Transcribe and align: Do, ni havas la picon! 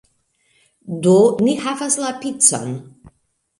Do, 1.09 1.13
ni 1.49 1.55
havas 1.67 1.99
la 2.07 2.17
picon! 2.25 2.75